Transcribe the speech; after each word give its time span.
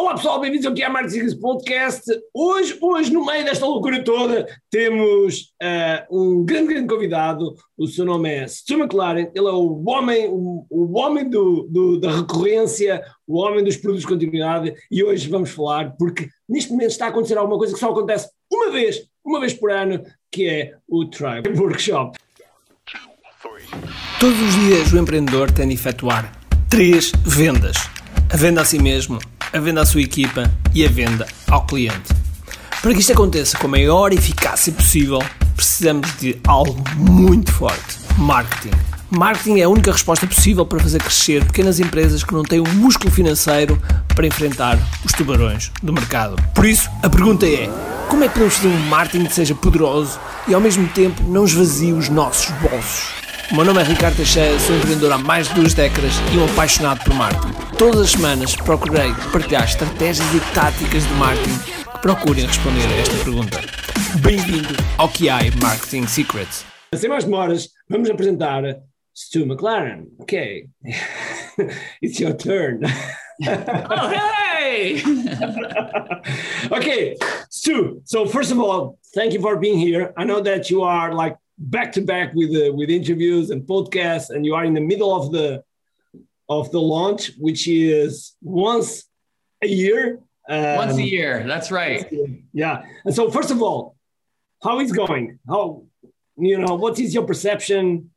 Olá 0.00 0.14
pessoal, 0.14 0.40
bem-vindos 0.40 0.66
aqui 0.66 0.82
ao 0.82 0.90
Marketing 0.90 1.12
Secrets 1.12 1.38
Podcast. 1.38 2.10
Hoje, 2.32 2.78
hoje, 2.80 3.12
no 3.12 3.22
meio 3.22 3.44
desta 3.44 3.66
loucura 3.66 4.02
toda, 4.02 4.46
temos 4.70 5.52
uh, 5.62 6.06
um 6.10 6.42
grande, 6.42 6.68
grande 6.68 6.88
convidado. 6.88 7.54
O 7.76 7.86
seu 7.86 8.06
nome 8.06 8.30
é 8.30 8.48
Stu 8.48 8.78
McLaren. 8.78 9.30
Ele 9.34 9.46
é 9.46 9.52
o 9.52 9.84
homem, 9.86 10.26
o, 10.26 10.64
o 10.70 10.98
homem 10.98 11.28
do, 11.28 11.68
do, 11.70 12.00
da 12.00 12.16
recorrência, 12.16 13.02
o 13.28 13.38
homem 13.40 13.62
dos 13.62 13.76
produtos 13.76 14.00
de 14.00 14.08
continuidade. 14.08 14.74
E 14.90 15.04
hoje 15.04 15.28
vamos 15.28 15.50
falar, 15.50 15.94
porque 15.98 16.28
neste 16.48 16.70
momento 16.70 16.92
está 16.92 17.04
a 17.04 17.08
acontecer 17.10 17.36
alguma 17.36 17.58
coisa 17.58 17.74
que 17.74 17.78
só 17.78 17.90
acontece 17.90 18.30
uma 18.50 18.70
vez, 18.70 19.02
uma 19.22 19.38
vez 19.38 19.52
por 19.52 19.70
ano, 19.70 20.02
que 20.32 20.48
é 20.48 20.72
o 20.88 21.04
Tribe 21.04 21.50
Workshop. 21.60 22.18
Todos 24.18 24.40
os 24.40 24.54
dias 24.54 24.92
o 24.94 24.98
empreendedor 24.98 25.52
tem 25.52 25.68
de 25.68 25.74
efetuar 25.74 26.32
três 26.70 27.12
vendas: 27.22 27.76
a 28.32 28.36
venda 28.38 28.62
a 28.62 28.64
si 28.64 28.78
mesmo 28.78 29.18
a 29.52 29.58
venda 29.58 29.82
à 29.82 29.86
sua 29.86 30.02
equipa 30.02 30.50
e 30.74 30.84
a 30.84 30.88
venda 30.88 31.26
ao 31.48 31.64
cliente. 31.66 32.14
Para 32.82 32.94
que 32.94 33.00
isto 33.00 33.12
aconteça 33.12 33.58
com 33.58 33.66
a 33.66 33.70
maior 33.70 34.12
eficácia 34.12 34.72
possível, 34.72 35.22
precisamos 35.54 36.08
de 36.18 36.40
algo 36.46 36.82
muito 36.96 37.52
forte: 37.52 37.98
marketing. 38.16 38.76
Marketing 39.10 39.58
é 39.58 39.64
a 39.64 39.68
única 39.68 39.90
resposta 39.90 40.26
possível 40.26 40.64
para 40.64 40.78
fazer 40.78 41.02
crescer 41.02 41.44
pequenas 41.44 41.80
empresas 41.80 42.22
que 42.22 42.32
não 42.32 42.44
têm 42.44 42.60
o 42.60 42.68
um 42.68 42.72
músculo 42.74 43.10
financeiro 43.10 43.80
para 44.14 44.26
enfrentar 44.26 44.78
os 45.04 45.12
tubarões 45.12 45.72
do 45.82 45.92
mercado. 45.92 46.40
Por 46.54 46.64
isso, 46.64 46.88
a 47.02 47.10
pergunta 47.10 47.44
é: 47.44 47.68
como 48.08 48.24
é 48.24 48.28
que 48.28 48.34
podemos 48.34 48.54
fazer 48.54 48.68
um 48.68 48.78
marketing 48.88 49.26
que 49.26 49.34
seja 49.34 49.54
poderoso 49.54 50.18
e 50.46 50.54
ao 50.54 50.60
mesmo 50.60 50.86
tempo 50.88 51.22
não 51.24 51.44
esvazie 51.44 51.92
os 51.92 52.08
nossos 52.08 52.50
bolsos? 52.60 53.19
O 53.52 53.56
meu 53.56 53.64
nome 53.64 53.80
é 53.80 53.84
Ricardo 53.84 54.14
Teixeira, 54.14 54.56
sou 54.60 54.76
empreendedor 54.76 55.10
há 55.10 55.18
mais 55.18 55.48
de 55.48 55.54
duas 55.54 55.74
décadas 55.74 56.12
e 56.32 56.38
um 56.38 56.44
apaixonado 56.44 57.02
por 57.02 57.12
marketing. 57.14 57.52
Todas 57.76 58.00
as 58.02 58.10
semanas 58.12 58.54
procurei 58.54 59.12
partilhar 59.32 59.64
estratégias 59.64 60.26
e 60.32 60.54
táticas 60.54 61.04
de 61.04 61.12
marketing 61.14 61.58
que 61.58 61.98
procurem 62.00 62.46
responder 62.46 62.86
a 62.86 63.00
esta 63.00 63.24
pergunta. 63.24 63.58
Bem-vindo 64.22 64.68
ao 64.96 65.08
QI 65.08 65.50
Marketing 65.60 66.06
Secrets. 66.06 66.64
Sem 66.94 67.10
mais 67.10 67.24
demoras, 67.24 67.70
vamos 67.88 68.08
apresentar 68.08 68.62
Stu 69.12 69.40
McLaren. 69.40 70.06
Ok, 70.20 70.68
it's 72.00 72.20
your 72.20 72.34
turn. 72.34 72.82
oh, 73.48 74.08
hey! 74.08 75.02
okay, 76.70 77.16
Stu. 77.50 78.00
So 78.04 78.26
first 78.26 78.52
of 78.52 78.60
all, 78.60 78.96
thank 79.12 79.32
you 79.34 79.40
for 79.40 79.56
being 79.56 79.76
here. 79.76 80.12
I 80.16 80.24
know 80.24 80.40
that 80.40 80.70
you 80.70 80.84
are 80.84 81.12
like 81.12 81.36
back 81.60 81.92
to 81.92 82.00
back 82.00 82.34
with 82.34 82.50
uh, 82.50 82.72
with 82.72 82.90
interviews 82.90 83.50
and 83.50 83.62
podcasts, 83.62 84.30
and 84.30 84.44
you 84.44 84.54
are 84.54 84.64
in 84.64 84.74
the 84.74 84.80
middle 84.80 85.14
of 85.14 85.30
the 85.30 85.62
of 86.48 86.70
the 86.72 86.80
launch, 86.80 87.32
which 87.38 87.68
is 87.68 88.34
once 88.42 89.04
a 89.62 89.68
year. 89.68 90.20
Um, 90.48 90.76
once 90.76 90.96
a 90.96 91.02
year, 91.02 91.44
that's 91.46 91.70
right. 91.70 92.12
Yeah. 92.52 92.82
And 93.04 93.14
so, 93.14 93.30
first 93.30 93.52
of 93.52 93.62
all, 93.62 93.94
how 94.62 94.80
is 94.80 94.90
going? 94.90 95.38
How 95.48 95.84
you 96.36 96.58
know 96.58 96.74
what 96.74 96.98
is 96.98 97.14
your 97.14 97.24
perception? 97.24 98.10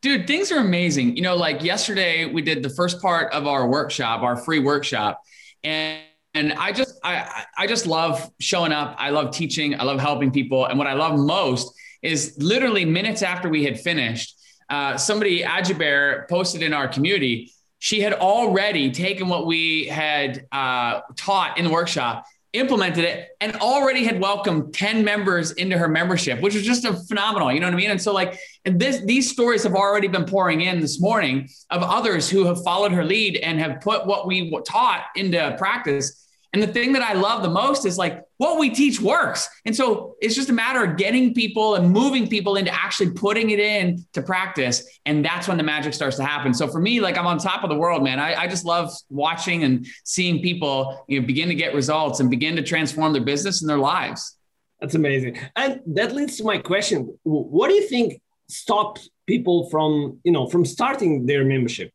Dude, 0.00 0.26
things 0.26 0.52
are 0.52 0.58
amazing. 0.58 1.16
You 1.16 1.22
know, 1.22 1.34
like 1.34 1.62
yesterday 1.62 2.26
we 2.26 2.42
did 2.42 2.62
the 2.62 2.70
first 2.70 3.00
part 3.02 3.32
of 3.32 3.46
our 3.46 3.66
workshop, 3.66 4.22
our 4.22 4.36
free 4.36 4.60
workshop, 4.60 5.20
and 5.64 6.00
and 6.34 6.52
I 6.52 6.72
just 6.72 7.00
I 7.02 7.44
I 7.56 7.66
just 7.66 7.86
love 7.86 8.30
showing 8.38 8.72
up. 8.72 8.94
I 8.98 9.10
love 9.10 9.32
teaching. 9.32 9.78
I 9.80 9.84
love 9.84 9.98
helping 9.98 10.30
people. 10.30 10.66
And 10.66 10.78
what 10.78 10.86
I 10.86 10.92
love 10.92 11.18
most 11.18 11.74
is 12.02 12.36
literally 12.38 12.84
minutes 12.84 13.22
after 13.22 13.48
we 13.48 13.64
had 13.64 13.78
finished, 13.80 14.36
uh, 14.68 14.96
somebody, 14.96 15.42
Ajibear, 15.42 16.28
posted 16.28 16.62
in 16.62 16.72
our 16.72 16.88
community, 16.88 17.52
she 17.78 18.00
had 18.00 18.14
already 18.14 18.90
taken 18.90 19.28
what 19.28 19.46
we 19.46 19.86
had 19.86 20.46
uh, 20.50 21.00
taught 21.14 21.58
in 21.58 21.64
the 21.64 21.70
workshop, 21.70 22.24
implemented 22.52 23.04
it, 23.04 23.28
and 23.40 23.54
already 23.56 24.04
had 24.04 24.20
welcomed 24.20 24.72
10 24.72 25.04
members 25.04 25.52
into 25.52 25.76
her 25.76 25.88
membership, 25.88 26.40
which 26.40 26.54
was 26.54 26.64
just 26.64 26.84
a 26.84 26.94
phenomenal, 26.94 27.52
you 27.52 27.60
know 27.60 27.66
what 27.66 27.74
I 27.74 27.76
mean? 27.76 27.90
And 27.90 28.00
so, 28.00 28.12
like, 28.12 28.38
and 28.64 28.80
this, 28.80 29.02
these 29.02 29.30
stories 29.30 29.62
have 29.62 29.74
already 29.74 30.08
been 30.08 30.24
pouring 30.24 30.62
in 30.62 30.80
this 30.80 31.00
morning 31.00 31.48
of 31.70 31.82
others 31.82 32.30
who 32.30 32.46
have 32.46 32.62
followed 32.64 32.92
her 32.92 33.04
lead 33.04 33.36
and 33.36 33.60
have 33.60 33.80
put 33.82 34.06
what 34.06 34.26
we 34.26 34.50
taught 34.66 35.04
into 35.14 35.54
practice 35.58 36.25
and 36.56 36.62
the 36.62 36.72
thing 36.72 36.94
that 36.94 37.02
I 37.02 37.12
love 37.12 37.42
the 37.42 37.50
most 37.50 37.84
is 37.84 37.98
like 37.98 38.24
what 38.38 38.58
we 38.58 38.70
teach 38.70 38.98
works. 38.98 39.46
And 39.66 39.76
so 39.76 40.16
it's 40.22 40.34
just 40.34 40.48
a 40.48 40.54
matter 40.54 40.82
of 40.82 40.96
getting 40.96 41.34
people 41.34 41.74
and 41.74 41.90
moving 41.90 42.28
people 42.28 42.56
into 42.56 42.72
actually 42.72 43.10
putting 43.10 43.50
it 43.50 43.58
in 43.58 44.02
to 44.14 44.22
practice. 44.22 44.82
And 45.04 45.22
that's 45.22 45.48
when 45.48 45.58
the 45.58 45.62
magic 45.62 45.92
starts 45.92 46.16
to 46.16 46.24
happen. 46.24 46.54
So 46.54 46.66
for 46.66 46.80
me, 46.80 46.98
like 47.02 47.18
I'm 47.18 47.26
on 47.26 47.36
top 47.36 47.62
of 47.62 47.68
the 47.68 47.76
world, 47.76 48.02
man. 48.02 48.18
I, 48.18 48.44
I 48.44 48.46
just 48.46 48.64
love 48.64 48.90
watching 49.10 49.64
and 49.64 49.86
seeing 50.06 50.40
people 50.40 51.04
you 51.08 51.20
know, 51.20 51.26
begin 51.26 51.50
to 51.50 51.54
get 51.54 51.74
results 51.74 52.20
and 52.20 52.30
begin 52.30 52.56
to 52.56 52.62
transform 52.62 53.12
their 53.12 53.22
business 53.22 53.60
and 53.60 53.68
their 53.68 53.76
lives. 53.76 54.38
That's 54.80 54.94
amazing. 54.94 55.38
And 55.56 55.82
that 55.88 56.14
leads 56.14 56.38
to 56.38 56.44
my 56.44 56.56
question. 56.56 57.18
What 57.24 57.68
do 57.68 57.74
you 57.74 57.86
think 57.86 58.22
stops 58.48 59.10
people 59.26 59.68
from, 59.68 60.20
you 60.24 60.32
know, 60.32 60.46
from 60.46 60.64
starting 60.64 61.26
their 61.26 61.44
membership? 61.44 61.92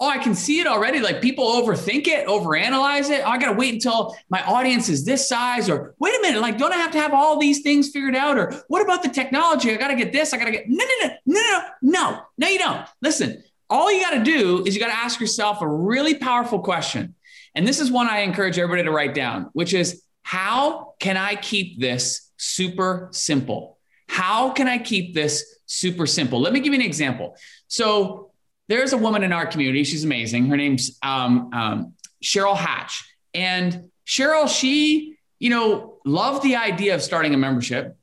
Oh, 0.00 0.08
I 0.08 0.18
can 0.18 0.34
see 0.34 0.60
it 0.60 0.66
already. 0.66 0.98
Like 0.98 1.20
people 1.20 1.44
overthink 1.44 2.08
it, 2.08 2.26
overanalyze 2.26 3.10
it. 3.10 3.22
Oh, 3.24 3.28
I 3.28 3.38
got 3.38 3.52
to 3.52 3.56
wait 3.56 3.74
until 3.74 4.16
my 4.30 4.42
audience 4.44 4.88
is 4.88 5.04
this 5.04 5.28
size, 5.28 5.68
or 5.68 5.94
wait 5.98 6.18
a 6.18 6.22
minute, 6.22 6.40
like, 6.40 6.58
don't 6.58 6.72
I 6.72 6.76
have 6.76 6.92
to 6.92 6.98
have 6.98 7.12
all 7.12 7.38
these 7.38 7.60
things 7.60 7.90
figured 7.90 8.16
out? 8.16 8.38
Or 8.38 8.52
what 8.68 8.82
about 8.82 9.02
the 9.02 9.10
technology? 9.10 9.72
I 9.72 9.76
got 9.76 9.88
to 9.88 9.96
get 9.96 10.12
this. 10.12 10.32
I 10.32 10.38
got 10.38 10.46
to 10.46 10.50
get, 10.50 10.64
no, 10.68 10.84
no, 10.84 11.06
no, 11.06 11.14
no, 11.26 11.40
no, 11.42 11.68
no, 11.82 12.20
no, 12.38 12.48
you 12.48 12.58
don't. 12.58 12.86
Listen, 13.02 13.42
all 13.68 13.92
you 13.92 14.00
got 14.00 14.14
to 14.14 14.24
do 14.24 14.64
is 14.64 14.74
you 14.74 14.80
got 14.80 14.88
to 14.88 14.98
ask 14.98 15.20
yourself 15.20 15.60
a 15.60 15.68
really 15.68 16.14
powerful 16.14 16.60
question. 16.60 17.14
And 17.54 17.66
this 17.66 17.80
is 17.80 17.90
one 17.90 18.08
I 18.08 18.20
encourage 18.20 18.58
everybody 18.58 18.84
to 18.84 18.90
write 18.90 19.14
down, 19.14 19.50
which 19.52 19.74
is 19.74 20.02
how 20.22 20.94
can 20.98 21.16
I 21.16 21.34
keep 21.34 21.78
this 21.78 22.30
super 22.36 23.08
simple? 23.12 23.78
How 24.08 24.50
can 24.50 24.66
I 24.66 24.78
keep 24.78 25.14
this 25.14 25.58
super 25.66 26.06
simple? 26.06 26.40
Let 26.40 26.52
me 26.52 26.60
give 26.60 26.72
you 26.72 26.80
an 26.80 26.86
example. 26.86 27.36
So 27.68 28.29
there's 28.70 28.92
a 28.92 28.96
woman 28.96 29.24
in 29.24 29.32
our 29.32 29.46
community. 29.46 29.82
She's 29.82 30.04
amazing. 30.04 30.46
Her 30.46 30.56
name's 30.56 30.96
um, 31.02 31.50
um, 31.52 31.94
Cheryl 32.22 32.56
Hatch. 32.56 33.04
And 33.34 33.90
Cheryl, 34.06 34.48
she, 34.48 35.16
you 35.40 35.50
know, 35.50 35.98
loved 36.06 36.44
the 36.44 36.54
idea 36.54 36.94
of 36.94 37.02
starting 37.02 37.34
a 37.34 37.36
membership, 37.36 37.96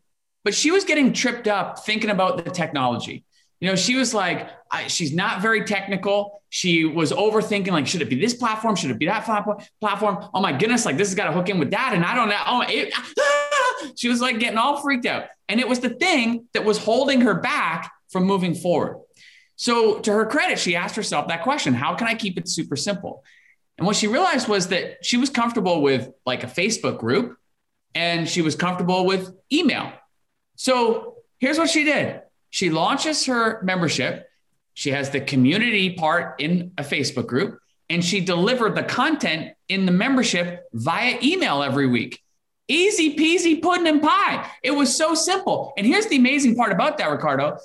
but 0.44 0.54
she 0.54 0.70
was 0.70 0.84
getting 0.84 1.14
tripped 1.14 1.48
up 1.48 1.86
thinking 1.86 2.10
about 2.10 2.44
the 2.44 2.52
technology. 2.52 3.24
You 3.62 3.70
know, 3.70 3.76
she 3.76 3.96
was 3.96 4.14
like, 4.14 4.50
I, 4.70 4.88
she's 4.88 5.14
not 5.14 5.42
very 5.42 5.64
technical. 5.64 6.44
She 6.50 6.84
was 6.84 7.14
overthinking, 7.14 7.72
like, 7.72 7.88
should 7.88 8.02
it 8.02 8.10
be 8.10 8.20
this 8.20 8.34
platform? 8.34 8.76
Should 8.76 8.92
it 8.92 9.00
be 9.00 9.06
that 9.06 9.24
platform? 9.24 10.30
Oh 10.34 10.42
my 10.42 10.52
goodness, 10.52 10.86
like 10.86 10.98
this 10.98 11.08
has 11.08 11.16
got 11.16 11.26
to 11.26 11.32
hook 11.32 11.48
in 11.48 11.60
with 11.60 11.72
that. 11.72 11.94
And 11.94 12.04
I 12.04 12.14
don't 12.14 12.28
know. 12.28 12.42
Oh, 12.46 12.64
it, 12.68 12.94
ah! 12.96 13.92
she 13.96 14.10
was 14.10 14.20
like 14.20 14.40
getting 14.40 14.58
all 14.58 14.82
freaked 14.82 15.06
out. 15.06 15.26
And 15.48 15.62
it 15.62 15.68
was 15.68 15.80
the 15.80 15.90
thing 15.90 16.48
that 16.54 16.66
was 16.66 16.78
holding 16.78 17.22
her 17.22 17.36
back 17.36 17.92
from 18.10 18.26
moving 18.26 18.54
forward. 18.54 18.98
So, 19.58 19.98
to 20.00 20.12
her 20.14 20.26
credit, 20.28 20.60
she 20.60 20.76
asked 20.76 20.96
herself 20.96 21.28
that 21.28 21.44
question 21.44 21.74
How 21.74 21.96
can 21.96 22.08
I 22.08 22.14
keep 22.14 22.38
it 22.38 22.48
super 22.48 22.76
simple? 22.76 23.24
And 23.78 23.86
what 23.86 23.96
she 23.96 24.08
realized 24.08 24.48
was 24.48 24.68
that 24.68 25.04
she 25.04 25.18
was 25.18 25.30
comfortable 25.30 25.82
with 25.82 26.10
like 26.26 26.44
a 26.44 26.48
Facebook 26.48 27.00
group 27.00 27.38
and 27.94 28.30
she 28.30 28.42
was 28.42 28.56
comfortable 28.56 29.06
with 29.06 29.36
email. 29.52 29.92
So, 30.56 31.16
here's 31.40 31.58
what 31.58 31.70
she 31.70 31.84
did 31.84 32.22
she 32.52 32.70
launches 32.70 33.26
her 33.26 33.62
membership, 33.64 34.28
she 34.76 34.92
has 34.92 35.10
the 35.10 35.22
community 35.22 35.96
part 35.96 36.40
in 36.40 36.72
a 36.78 36.84
Facebook 36.84 37.26
group, 37.26 37.60
and 37.90 38.06
she 38.06 38.22
delivered 38.22 38.76
the 38.76 38.84
content 38.84 39.54
in 39.70 39.88
the 39.88 39.92
membership 39.92 40.66
via 40.72 41.18
email 41.24 41.64
every 41.64 41.88
week. 41.88 42.22
Easy 42.68 43.16
peasy 43.16 43.60
pudding 43.60 43.88
and 43.88 44.04
pie. 44.04 44.52
It 44.62 44.72
was 44.72 44.96
so 44.96 45.16
simple. 45.16 45.74
And 45.78 45.88
here's 45.88 46.06
the 46.08 46.18
amazing 46.18 46.56
part 46.56 46.72
about 46.72 47.00
that, 47.00 47.10
Ricardo 47.10 47.58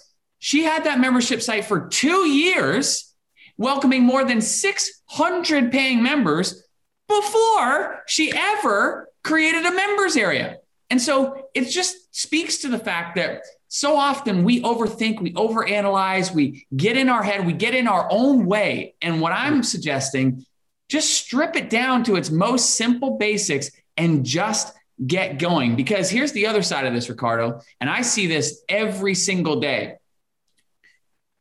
she 0.45 0.65
had 0.65 0.83
that 0.85 0.99
membership 0.99 1.41
site 1.41 1.67
for 1.67 1.87
two 1.87 2.27
years, 2.27 3.15
welcoming 3.57 4.03
more 4.03 4.25
than 4.25 4.41
600 4.41 5.71
paying 5.71 6.03
members 6.03 6.65
before 7.07 8.03
she 8.09 8.33
ever 8.37 9.09
created 9.23 9.65
a 9.65 9.71
members 9.71 10.17
area. 10.17 10.59
And 10.91 11.01
so 11.01 11.47
it 11.55 11.67
just 11.71 12.13
speaks 12.13 12.59
to 12.59 12.69
the 12.69 12.79
fact 12.79 13.15
that 13.15 13.43
so 13.69 13.97
often 13.97 14.43
we 14.43 14.61
overthink, 14.63 15.21
we 15.21 15.33
overanalyze, 15.35 16.35
we 16.35 16.67
get 16.75 16.97
in 16.97 17.09
our 17.09 17.23
head, 17.23 17.47
we 17.47 17.53
get 17.53 17.77
in 17.77 17.87
our 17.87 18.09
own 18.11 18.45
way. 18.45 18.97
And 19.01 19.21
what 19.21 19.31
I'm 19.31 19.63
suggesting, 19.63 20.45
just 20.89 21.11
strip 21.11 21.55
it 21.55 21.71
down 21.71 22.03
to 22.05 22.17
its 22.17 22.31
most 22.31 22.75
simple 22.75 23.17
basics 23.17 23.71
and 23.97 24.25
just 24.25 24.75
get 25.07 25.39
going. 25.39 25.77
Because 25.77 26.11
here's 26.11 26.33
the 26.33 26.49
other 26.49 26.63
side 26.63 26.85
of 26.85 26.95
this, 26.95 27.09
Ricardo. 27.09 27.61
And 27.81 27.89
I 27.89 28.03
see 28.03 28.27
this 28.27 28.65
every 28.69 29.15
single 29.15 29.61
day. 29.61 29.99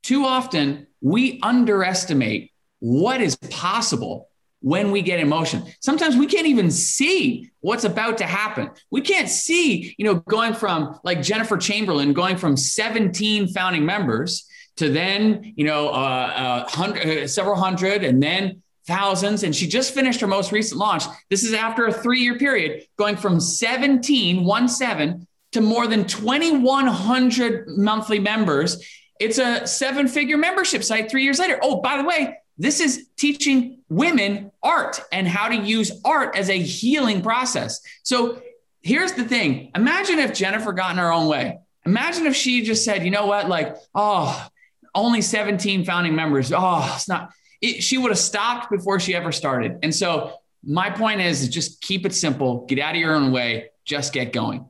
Too 0.04 0.26
often, 0.26 0.88
we 1.02 1.40
underestimate 1.42 2.52
what 2.80 3.22
is 3.22 3.36
possible 3.36 4.30
when 4.62 4.92
we 4.92 5.02
get 5.02 5.20
emotion. 5.20 5.64
Sometimes 5.80 6.16
we 6.16 6.28
can't 6.28 6.48
even 6.48 6.70
see 6.70 7.52
what's 7.62 7.84
about 7.84 8.20
to 8.20 8.26
happen. 8.26 8.70
We 8.92 9.02
can't 9.02 9.28
see, 9.28 9.96
you 9.98 10.06
know, 10.06 10.16
going 10.16 10.54
from 10.54 11.00
like 11.04 11.22
Jennifer 11.22 11.58
Chamberlain, 11.58 12.14
going 12.14 12.38
from 12.38 12.56
17 12.56 13.48
founding 13.50 13.86
members 13.86 14.48
to 14.78 14.90
then, 14.90 15.54
you 15.56 15.66
know, 15.66 15.90
uh, 15.90 15.92
uh, 15.92 16.70
hundred, 16.70 17.06
uh, 17.06 17.28
several 17.28 17.56
hundred, 17.56 18.04
and 18.04 18.22
then 18.22 18.62
thousands. 18.88 19.44
And 19.44 19.56
she 19.56 19.68
just 19.68 19.94
finished 19.94 20.22
her 20.22 20.28
most 20.28 20.52
recent 20.52 20.80
launch. 20.80 21.04
This 21.30 21.44
is 21.44 21.54
after 21.54 21.88
a 21.88 21.94
three 21.94 22.20
year 22.20 22.38
period, 22.38 22.84
going 22.98 23.18
from 23.18 23.40
17, 23.40 24.44
one 24.44 24.68
seven, 24.68 25.28
to 25.52 25.62
more 25.62 25.88
than 25.88 26.06
2,100 26.06 27.68
monthly 27.78 28.20
members. 28.20 28.84
It's 29.22 29.38
a 29.38 29.68
seven 29.68 30.08
figure 30.08 30.38
membership 30.38 30.84
site 30.84 31.12
three 31.12 31.24
years 31.24 31.38
later. 31.38 31.60
Oh, 31.62 31.80
by 31.80 31.98
the 31.98 32.04
way, 32.04 32.40
this 32.58 32.80
is 32.80 33.08
teaching 33.18 33.78
women 33.88 34.52
art 34.64 35.00
and 35.12 35.28
how 35.28 35.48
to 35.48 35.56
use 35.56 35.92
art 36.04 36.36
as 36.36 36.50
a 36.50 36.58
healing 36.58 37.22
process. 37.22 37.82
So 38.02 38.42
here's 38.82 39.14
the 39.14 39.24
thing 39.24 39.72
imagine 39.76 40.18
if 40.18 40.34
Jennifer 40.34 40.74
got 40.74 40.92
in 40.92 40.98
her 40.98 41.12
own 41.12 41.28
way. 41.28 41.60
Imagine 41.86 42.26
if 42.26 42.36
she 42.36 42.64
just 42.64 42.84
said, 42.84 43.04
you 43.04 43.12
know 43.12 43.28
what, 43.28 43.48
like, 43.48 43.76
oh, 43.94 44.48
only 44.96 45.22
17 45.22 45.86
founding 45.86 46.16
members. 46.16 46.52
Oh, 46.52 46.92
it's 46.96 47.08
not, 47.08 47.32
it, 47.62 47.84
she 47.84 48.00
would 48.00 48.10
have 48.10 48.20
stopped 48.20 48.72
before 48.72 49.00
she 49.00 49.14
ever 49.14 49.32
started. 49.32 49.80
And 49.84 49.94
so 49.94 50.34
my 50.64 50.90
point 50.90 51.22
is, 51.22 51.44
is 51.44 51.50
just 51.50 51.82
keep 51.82 52.08
it 52.08 52.14
simple, 52.14 52.66
get 52.66 52.80
out 52.80 52.96
of 52.96 53.02
your 53.02 53.16
own 53.16 53.32
way, 53.32 53.70
just 53.86 54.14
get 54.14 54.34
going. 54.34 54.68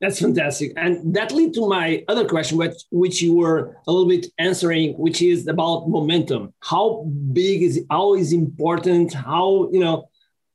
That's 0.00 0.20
fantastic. 0.20 0.72
And 0.76 1.14
that 1.14 1.32
leads 1.32 1.56
to 1.56 1.66
my 1.66 2.04
other 2.06 2.28
question, 2.28 2.58
which, 2.58 2.74
which 2.90 3.22
you 3.22 3.34
were 3.34 3.78
a 3.86 3.92
little 3.92 4.08
bit 4.08 4.26
answering, 4.38 4.92
which 4.98 5.22
is 5.22 5.46
about 5.46 5.88
momentum. 5.88 6.52
How 6.60 7.04
big 7.32 7.62
is 7.62 7.78
it? 7.78 7.86
How 7.90 8.14
is 8.14 8.32
important? 8.32 9.14
How, 9.14 9.70
you 9.72 9.80
know, 9.80 10.10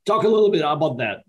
talk 0.06 0.22
a 0.22 0.28
little 0.28 0.50
bit 0.50 0.62
about 0.64 0.98
that. 0.98 1.24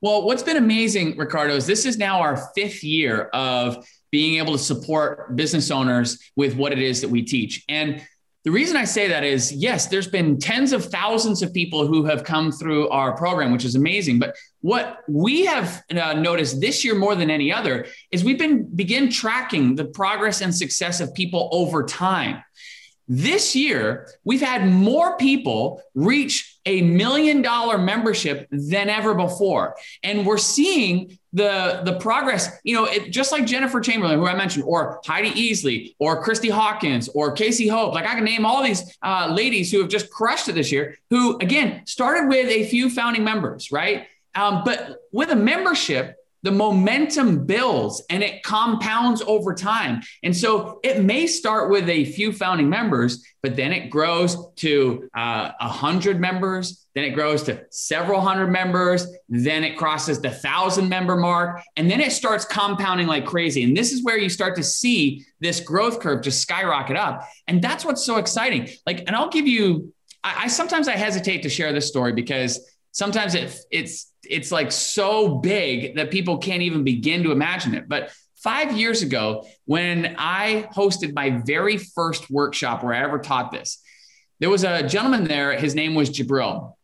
Well, 0.00 0.24
what's 0.24 0.42
been 0.42 0.56
amazing, 0.56 1.18
Ricardo, 1.18 1.54
is 1.54 1.66
this 1.66 1.84
is 1.84 1.98
now 1.98 2.20
our 2.20 2.36
fifth 2.54 2.82
year 2.82 3.24
of 3.34 3.86
being 4.10 4.38
able 4.38 4.52
to 4.52 4.58
support 4.58 5.36
business 5.36 5.70
owners 5.70 6.18
with 6.34 6.54
what 6.56 6.72
it 6.72 6.78
is 6.78 7.02
that 7.02 7.10
we 7.10 7.22
teach. 7.22 7.64
And 7.68 8.06
the 8.44 8.50
reason 8.50 8.76
I 8.76 8.84
say 8.84 9.08
that 9.08 9.24
is 9.24 9.52
yes, 9.52 9.88
there's 9.88 10.06
been 10.06 10.38
tens 10.38 10.72
of 10.72 10.84
thousands 10.84 11.42
of 11.42 11.52
people 11.52 11.86
who 11.86 12.04
have 12.04 12.24
come 12.24 12.52
through 12.52 12.88
our 12.88 13.16
program, 13.16 13.52
which 13.52 13.64
is 13.64 13.74
amazing. 13.74 14.18
But 14.18 14.36
what 14.60 15.00
we 15.08 15.44
have 15.46 15.82
uh, 15.90 16.14
noticed 16.14 16.60
this 16.60 16.84
year 16.84 16.94
more 16.94 17.14
than 17.14 17.30
any 17.30 17.52
other 17.52 17.86
is 18.10 18.24
we've 18.24 18.38
been 18.38 18.64
begin 18.74 19.10
tracking 19.10 19.74
the 19.74 19.86
progress 19.86 20.40
and 20.40 20.54
success 20.54 21.00
of 21.00 21.12
people 21.14 21.48
over 21.52 21.82
time. 21.82 22.42
This 23.08 23.56
year, 23.56 24.08
we've 24.24 24.42
had 24.42 24.66
more 24.66 25.16
people 25.16 25.82
reach 25.94 26.57
a 26.68 26.82
million 26.82 27.40
dollar 27.40 27.78
membership 27.78 28.46
than 28.50 28.90
ever 28.90 29.14
before. 29.14 29.74
And 30.02 30.26
we're 30.26 30.36
seeing 30.36 31.18
the, 31.32 31.80
the 31.84 31.98
progress, 31.98 32.58
you 32.62 32.74
know, 32.74 32.84
it, 32.84 33.10
just 33.10 33.32
like 33.32 33.46
Jennifer 33.46 33.80
Chamberlain, 33.80 34.18
who 34.18 34.26
I 34.26 34.34
mentioned, 34.34 34.64
or 34.66 35.00
Heidi 35.06 35.30
Easley, 35.30 35.94
or 35.98 36.22
Christy 36.22 36.50
Hawkins, 36.50 37.08
or 37.08 37.32
Casey 37.32 37.68
Hope. 37.68 37.94
Like 37.94 38.06
I 38.06 38.14
can 38.14 38.24
name 38.24 38.44
all 38.44 38.62
these 38.62 38.96
uh, 39.02 39.32
ladies 39.34 39.72
who 39.72 39.80
have 39.80 39.88
just 39.88 40.10
crushed 40.10 40.48
it 40.48 40.54
this 40.54 40.70
year, 40.70 40.96
who 41.08 41.38
again 41.38 41.86
started 41.86 42.28
with 42.28 42.48
a 42.48 42.66
few 42.66 42.90
founding 42.90 43.24
members, 43.24 43.72
right? 43.72 44.06
Um, 44.34 44.62
but 44.64 44.98
with 45.10 45.30
a 45.30 45.36
membership, 45.36 46.17
the 46.42 46.50
momentum 46.50 47.44
builds 47.46 48.02
and 48.10 48.22
it 48.22 48.42
compounds 48.42 49.22
over 49.22 49.54
time. 49.54 50.02
And 50.22 50.36
so 50.36 50.80
it 50.82 51.02
may 51.02 51.26
start 51.26 51.70
with 51.70 51.88
a 51.88 52.04
few 52.04 52.32
founding 52.32 52.68
members, 52.68 53.24
but 53.42 53.56
then 53.56 53.72
it 53.72 53.90
grows 53.90 54.36
to 54.56 55.08
uh, 55.16 55.52
a 55.60 55.64
uh, 55.64 55.68
hundred 55.68 56.20
members, 56.20 56.86
then 56.94 57.04
it 57.04 57.10
grows 57.10 57.42
to 57.44 57.64
several 57.70 58.20
hundred 58.20 58.48
members, 58.48 59.06
then 59.28 59.64
it 59.64 59.76
crosses 59.76 60.20
the 60.20 60.30
thousand 60.30 60.88
member 60.88 61.16
mark, 61.16 61.60
and 61.76 61.90
then 61.90 62.00
it 62.00 62.12
starts 62.12 62.44
compounding 62.44 63.06
like 63.06 63.26
crazy. 63.26 63.62
And 63.62 63.76
this 63.76 63.92
is 63.92 64.02
where 64.04 64.18
you 64.18 64.28
start 64.28 64.56
to 64.56 64.62
see 64.62 65.24
this 65.40 65.60
growth 65.60 66.00
curve 66.00 66.22
just 66.22 66.40
skyrocket 66.40 66.96
up. 66.96 67.26
And 67.46 67.62
that's 67.62 67.84
what's 67.84 68.04
so 68.04 68.16
exciting. 68.16 68.68
Like, 68.86 69.00
and 69.06 69.14
I'll 69.14 69.30
give 69.30 69.46
you, 69.46 69.92
I, 70.22 70.44
I 70.44 70.48
sometimes 70.48 70.88
I 70.88 70.96
hesitate 70.96 71.42
to 71.42 71.48
share 71.48 71.72
this 71.72 71.88
story 71.88 72.12
because 72.12 72.60
sometimes 72.98 73.36
it, 73.36 73.56
it's 73.70 74.12
it's 74.24 74.50
like 74.50 74.72
so 74.72 75.36
big 75.36 75.94
that 75.94 76.10
people 76.10 76.38
can't 76.38 76.62
even 76.62 76.82
begin 76.82 77.22
to 77.22 77.30
imagine 77.30 77.74
it. 77.74 77.88
But 77.88 78.10
five 78.36 78.76
years 78.76 79.02
ago, 79.02 79.46
when 79.66 80.16
I 80.18 80.68
hosted 80.74 81.14
my 81.14 81.40
very 81.46 81.76
first 81.76 82.28
workshop 82.28 82.82
where 82.82 82.92
I 82.92 82.98
ever 82.98 83.20
taught 83.20 83.52
this, 83.52 83.80
there 84.40 84.50
was 84.50 84.64
a 84.64 84.82
gentleman 84.82 85.24
there. 85.24 85.56
His 85.56 85.76
name 85.76 85.94
was 85.94 86.10
Jabril. 86.10 86.74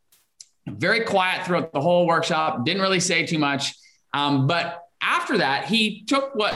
Very 0.66 1.00
quiet 1.00 1.44
throughout 1.44 1.72
the 1.72 1.81
whole 1.81 2.06
workshop, 2.06 2.64
didn't 2.64 2.81
really 2.81 3.00
say 3.00 3.26
too 3.26 3.38
much. 3.38 3.75
Um, 4.14 4.46
but 4.46 4.81
after 5.02 5.38
that, 5.38 5.67
he 5.67 6.05
took 6.05 6.34
what 6.37 6.55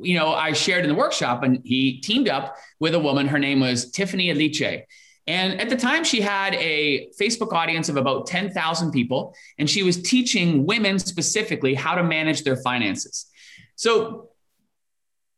you 0.00 0.16
know 0.16 0.32
I 0.32 0.52
shared 0.52 0.84
in 0.84 0.90
the 0.90 0.94
workshop 0.94 1.42
and 1.42 1.60
he 1.64 2.00
teamed 2.00 2.28
up 2.28 2.56
with 2.78 2.94
a 2.94 3.00
woman. 3.00 3.26
Her 3.26 3.40
name 3.40 3.58
was 3.60 3.90
Tiffany 3.90 4.28
Aliche. 4.32 4.84
And 5.26 5.60
at 5.60 5.68
the 5.68 5.76
time, 5.76 6.04
she 6.04 6.20
had 6.20 6.54
a 6.54 7.10
Facebook 7.20 7.52
audience 7.52 7.88
of 7.88 7.96
about 7.96 8.26
10,000 8.26 8.92
people, 8.92 9.34
and 9.58 9.68
she 9.68 9.82
was 9.82 10.00
teaching 10.00 10.66
women 10.66 10.98
specifically 10.98 11.74
how 11.74 11.96
to 11.96 12.04
manage 12.04 12.44
their 12.44 12.56
finances. 12.56 13.26
So 13.74 14.30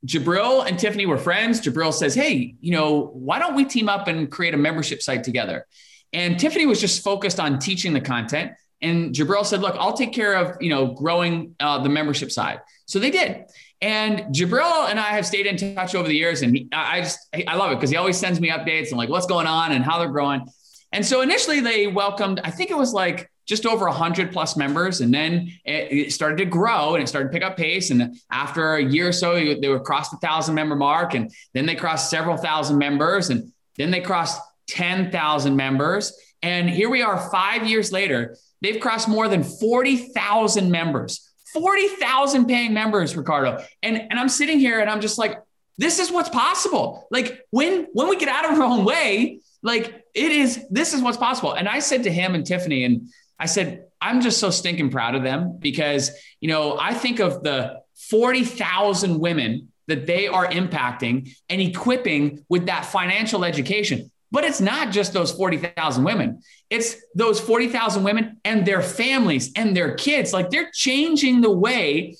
Jabril 0.06 0.67
and 0.67 0.79
Tiffany 0.79 1.06
were 1.06 1.19
friends. 1.19 1.61
Jabril 1.61 1.93
says, 1.93 2.14
Hey, 2.14 2.55
you 2.61 2.73
know, 2.73 3.06
why 3.14 3.38
don't 3.38 3.55
we 3.55 3.64
team 3.64 3.88
up 3.88 4.08
and 4.08 4.31
create 4.31 4.55
a 4.55 4.58
membership 4.58 5.02
site 5.02 5.25
together? 5.25 5.67
And 6.12 6.38
Tiffany 6.38 6.67
was 6.67 6.81
just 6.81 7.02
focused 7.02 7.41
on 7.41 7.58
teaching 7.58 7.93
the 7.93 8.00
content. 8.00 8.52
And 8.81 9.14
Jabril 9.14 9.44
said, 9.44 9.61
Look, 9.61 9.75
I'll 9.76 9.96
take 9.96 10.12
care 10.12 10.34
of, 10.34 10.56
you 10.61 10.70
know, 10.70 10.88
growing 10.88 11.56
uh, 11.58 11.82
the 11.82 11.88
membership 11.88 12.31
side. 12.31 12.61
So 12.87 12.99
they 12.99 13.11
did. 13.11 13.44
And 13.81 14.35
Jabril 14.35 14.91
and 14.91 14.99
I 14.99 15.11
have 15.11 15.25
stayed 15.25 15.47
in 15.47 15.75
touch 15.75 15.95
over 15.95 16.09
the 16.09 16.17
years, 16.17 16.43
and 16.43 16.57
he, 16.57 16.69
I 16.73 17.03
just 17.03 17.19
I 17.47 17.55
love 17.55 17.71
it 17.71 17.77
because 17.77 17.91
he 17.91 17.97
always 17.97 18.17
sends 18.17 18.41
me 18.41 18.51
updates 18.51 18.89
and 18.89 18.99
like 18.99 19.09
what's 19.09 19.27
going 19.27 19.47
on 19.47 19.73
and 19.73 19.85
how 19.85 19.99
they're 19.99 20.09
growing. 20.09 20.47
And 20.93 21.05
so 21.05 21.21
initially 21.21 21.61
they 21.61 21.87
welcomed, 21.87 22.41
I 22.43 22.51
think 22.51 22.71
it 22.71 22.77
was 22.77 22.93
like 22.93 23.31
just 23.47 23.67
over 23.67 23.87
100 23.87 24.33
plus 24.33 24.57
members, 24.57 25.01
and 25.01 25.13
then 25.13 25.53
it, 25.65 26.13
started 26.13 26.39
to 26.39 26.45
grow 26.45 26.95
and 26.95 27.03
it 27.03 27.07
started 27.07 27.29
to 27.29 27.33
pick 27.33 27.43
up 27.43 27.57
pace. 27.57 27.91
And 27.91 28.17
after 28.31 28.75
a 28.75 28.85
year 28.85 29.09
or 29.09 29.13
so, 29.13 29.35
they 29.55 29.69
were 29.69 29.81
crossed 29.81 30.11
the 30.11 30.19
thousand 30.19 30.55
member 30.55 30.77
mark, 30.77 31.15
and 31.15 31.31
then 31.55 31.67
they 31.67 31.75
crossed 31.75 32.11
several 32.11 32.37
thousand 32.37 32.79
members, 32.79 33.31
and 33.31 33.53
then 33.77 33.91
they 33.91 34.01
crossed 34.01 34.41
10,000 34.69 35.57
members. 35.57 36.13
And 36.43 36.69
here 36.69 36.91
we 36.91 37.03
are, 37.03 37.31
five 37.31 37.67
years 37.67 37.91
later, 37.91 38.37
they've 38.61 38.81
crossed 38.81 39.09
more 39.09 39.29
than 39.29 39.43
40,000 39.43 40.71
members. 40.71 41.28
40,000 41.53 42.47
paying 42.47 42.75
members, 42.75 43.17
Ricardo. 43.17 43.65
And, 43.83 43.97
and 43.97 44.19
I'm 44.19 44.29
sitting 44.29 44.59
here 44.59 44.81
and 44.81 44.91
I'm 44.91 45.00
just 45.00 45.19
like, 45.19 45.39
this 45.77 45.99
is 45.99 46.11
what's 46.11 46.29
possible. 46.29 47.06
Like 47.11 47.47
when, 47.50 47.87
when 47.93 48.09
we 48.09 48.17
get 48.17 48.29
out 48.29 48.50
of 48.50 48.59
our 48.59 48.65
own 48.65 48.85
way, 48.85 49.41
like 49.62 50.05
it 50.15 50.33
is, 50.33 50.67
this 50.71 50.95
is 50.95 51.00
what's 51.00 51.17
possible. 51.17 51.53
And 51.53 51.69
I 51.69 51.79
said 51.79 52.05
to 52.05 52.11
him 52.11 52.35
and 52.35 52.45
Tiffany, 52.45 52.85
and 52.85 53.09
I 53.39 53.47
said, 53.47 53.85
I'm 54.00 54.21
just 54.21 54.39
so 54.39 54.50
stinking 54.50 54.91
proud 54.91 55.15
of 55.15 55.22
them 55.22 55.58
because, 55.58 56.11
you 56.41 56.49
know, 56.49 56.77
I 56.79 56.94
think 56.94 57.20
of 57.20 57.43
the 57.43 57.81
40,000 58.11 59.19
women 59.19 59.69
that 59.87 60.06
they 60.06 60.29
are 60.29 60.46
impacting 60.46 61.34
and 61.49 61.61
equipping 61.61 62.44
with 62.49 62.67
that 62.67 62.84
financial 62.84 63.44
education. 63.44 64.11
But 64.31 64.44
it's 64.44 64.61
not 64.61 64.93
just 64.93 65.13
those 65.13 65.32
40,000 65.32 66.05
women. 66.05 66.43
It's 66.69 66.97
those 67.15 67.41
40,000 67.41 68.03
women 68.03 68.41
and 68.44 68.67
their 68.67 68.82
families 68.82 69.53
and 69.56 69.77
their 69.77 69.94
kids. 69.94 70.32
Like 70.32 70.51
they're 70.51 70.70
changing 70.73 71.41
the 71.41 71.51
way 71.51 72.17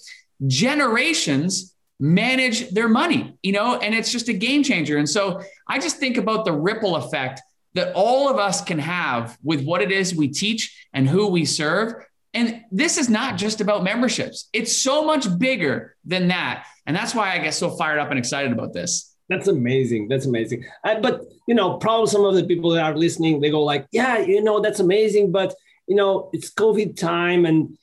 generations 0.47 1.75
manage 2.00 2.71
their 2.71 2.88
money, 2.88 3.37
you 3.43 3.53
know, 3.53 3.77
and 3.77 3.95
it's 3.95 4.12
just 4.12 4.29
a 4.29 4.33
game 4.33 4.62
changer. 4.62 4.97
And 4.97 5.09
so 5.09 5.43
I 5.69 5.79
just 5.79 5.99
think 5.99 6.17
about 6.17 6.45
the 6.45 6.53
ripple 6.53 6.97
effect 6.97 7.43
that 7.75 7.93
all 7.95 8.29
of 8.29 8.38
us 8.38 8.62
can 8.62 8.79
have 8.79 9.37
with 9.43 9.65
what 9.65 9.83
it 9.83 9.93
is 9.93 10.15
we 10.15 10.29
teach 10.29 10.87
and 10.93 11.09
who 11.09 11.27
we 11.27 11.45
serve. 11.45 11.95
And 12.35 12.62
this 12.71 12.99
is 12.99 13.09
not 13.09 13.37
just 13.37 13.61
about 13.61 13.85
memberships, 13.85 14.49
it's 14.53 14.77
so 14.77 15.05
much 15.05 15.27
bigger 15.38 15.97
than 16.05 16.29
that. 16.29 16.67
And 16.87 16.97
that's 16.97 17.15
why 17.15 17.33
I 17.33 17.38
get 17.38 17.55
so 17.55 17.71
fired 17.71 17.99
up 17.99 18.11
and 18.11 18.19
excited 18.19 18.53
about 18.53 18.73
this. 18.73 19.15
That's 19.28 19.49
amazing. 19.49 20.08
That's 20.08 20.26
amazing. 20.26 20.64
Uh, 20.85 21.00
but 21.00 21.26
you 21.47 21.54
know, 21.54 21.76
probably 21.76 22.06
some 22.06 22.25
of 22.25 22.35
the 22.35 22.44
people 22.44 22.70
that 22.70 22.82
are 22.82 22.97
listening, 22.97 23.40
they 23.40 23.50
go 23.50 23.62
like, 23.62 23.87
"Yeah, 23.92 24.18
you 24.18 24.42
know, 24.42 24.61
that's 24.61 24.80
amazing," 24.80 25.32
but 25.32 25.54
you 25.87 25.97
know, 25.97 26.30
it's 26.32 26.50
COVID 26.52 26.97
time 26.97 27.44
and 27.44 27.76